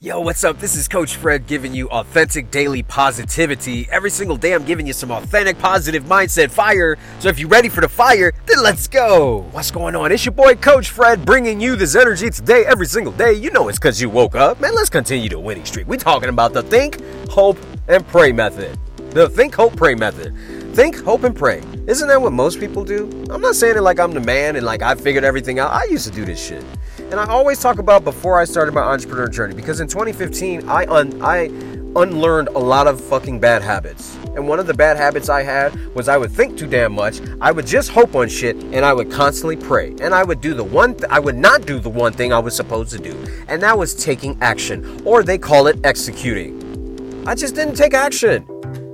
[0.00, 0.60] Yo, what's up?
[0.60, 3.88] This is Coach Fred giving you authentic daily positivity.
[3.90, 6.96] Every single day, I'm giving you some authentic positive mindset fire.
[7.18, 9.40] So if you're ready for the fire, then let's go.
[9.50, 10.12] What's going on?
[10.12, 13.32] It's your boy, Coach Fred, bringing you this energy today, every single day.
[13.32, 14.60] You know it's because you woke up.
[14.60, 15.88] Man, let's continue the winning streak.
[15.88, 17.58] We're talking about the think, hope,
[17.88, 18.78] and pray method.
[19.10, 20.32] The think, hope, pray method.
[20.76, 21.60] Think, hope, and pray.
[21.88, 23.10] Isn't that what most people do?
[23.30, 25.72] I'm not saying it like I'm the man and like I figured everything out.
[25.72, 26.64] I used to do this shit.
[27.10, 30.84] And I always talk about before I started my entrepreneur journey because in 2015 I
[30.84, 31.44] un I
[31.96, 34.14] unlearned a lot of fucking bad habits.
[34.36, 37.22] And one of the bad habits I had was I would think too damn much.
[37.40, 39.94] I would just hope on shit and I would constantly pray.
[40.02, 42.40] And I would do the one th- I would not do the one thing I
[42.40, 43.16] was supposed to do.
[43.48, 47.24] And that was taking action or they call it executing.
[47.26, 48.44] I just didn't take action.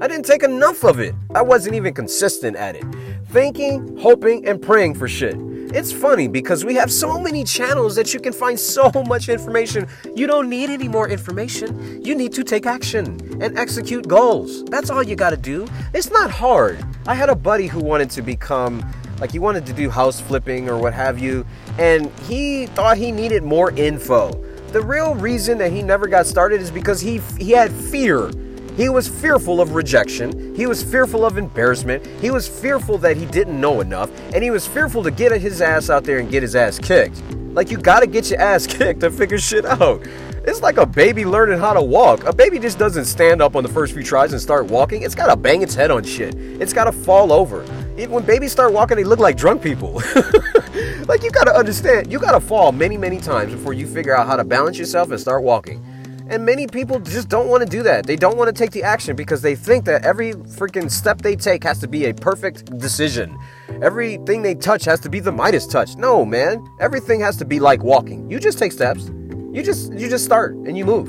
[0.00, 1.16] I didn't take enough of it.
[1.34, 2.84] I wasn't even consistent at it.
[3.26, 5.36] Thinking, hoping, and praying for shit.
[5.76, 9.88] It's funny because we have so many channels that you can find so much information.
[10.14, 12.00] You don't need any more information.
[12.00, 14.62] You need to take action and execute goals.
[14.66, 15.66] That's all you got to do.
[15.92, 16.78] It's not hard.
[17.08, 20.68] I had a buddy who wanted to become like he wanted to do house flipping
[20.68, 21.44] or what have you,
[21.76, 24.30] and he thought he needed more info.
[24.68, 28.30] The real reason that he never got started is because he he had fear
[28.76, 30.54] he was fearful of rejection.
[30.56, 32.04] He was fearful of embarrassment.
[32.20, 34.10] He was fearful that he didn't know enough.
[34.34, 37.22] And he was fearful to get his ass out there and get his ass kicked.
[37.52, 40.04] Like, you gotta get your ass kicked to figure shit out.
[40.46, 42.24] It's like a baby learning how to walk.
[42.24, 45.02] A baby just doesn't stand up on the first few tries and start walking.
[45.02, 46.34] It's gotta bang its head on shit.
[46.34, 47.64] It's gotta fall over.
[47.96, 49.94] Even when babies start walking, they look like drunk people.
[51.06, 54.34] like, you gotta understand, you gotta fall many, many times before you figure out how
[54.34, 55.80] to balance yourself and start walking.
[56.28, 58.06] And many people just don't want to do that.
[58.06, 61.36] They don't want to take the action because they think that every freaking step they
[61.36, 63.38] take has to be a perfect decision.
[63.82, 65.96] Everything they touch has to be the Midas touch.
[65.96, 66.66] No, man.
[66.80, 68.30] Everything has to be like walking.
[68.30, 69.10] You just take steps.
[69.52, 71.08] You just you just start and you move.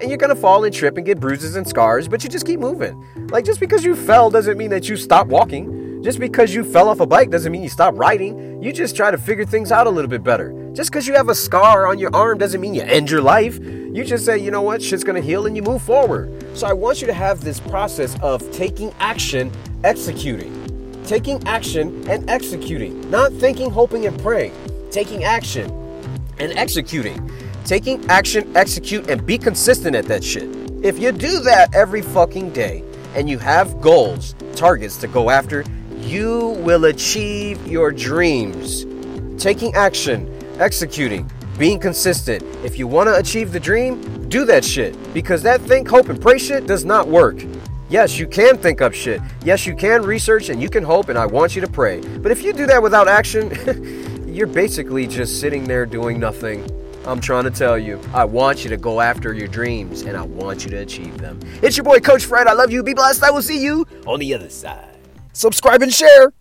[0.00, 2.60] And you're gonna fall and trip and get bruises and scars, but you just keep
[2.60, 3.02] moving.
[3.30, 6.02] Like just because you fell doesn't mean that you stop walking.
[6.02, 8.62] Just because you fell off a bike doesn't mean you stop riding.
[8.62, 10.59] You just try to figure things out a little bit better.
[10.80, 13.58] Just because you have a scar on your arm doesn't mean you end your life.
[13.58, 16.32] You just say, you know what, shit's gonna heal and you move forward.
[16.56, 19.52] So I want you to have this process of taking action,
[19.84, 21.04] executing.
[21.04, 23.10] Taking action and executing.
[23.10, 24.54] Not thinking, hoping, and praying.
[24.90, 25.70] Taking action
[26.38, 27.30] and executing.
[27.66, 30.48] Taking action, execute, and be consistent at that shit.
[30.82, 32.82] If you do that every fucking day
[33.14, 35.62] and you have goals, targets to go after,
[35.98, 38.86] you will achieve your dreams.
[39.36, 42.42] Taking action, executing, being consistent.
[42.64, 44.96] If you want to achieve the dream, do that shit.
[45.12, 47.42] Because that think, hope, and pray shit does not work.
[47.88, 49.20] Yes, you can think up shit.
[49.42, 52.00] Yes, you can research and you can hope, and I want you to pray.
[52.18, 53.50] But if you do that without action,
[54.28, 56.64] you're basically just sitting there doing nothing.
[57.04, 60.22] I'm trying to tell you, I want you to go after your dreams and I
[60.22, 61.40] want you to achieve them.
[61.62, 62.46] It's your boy, Coach Fred.
[62.46, 62.82] I love you.
[62.82, 63.24] Be blessed.
[63.24, 64.96] I will see you on the other side.
[65.32, 66.32] Subscribe and share.